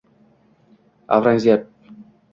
[1.19, 1.69] Avrangzeb